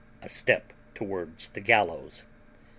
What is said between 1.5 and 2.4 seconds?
gallows.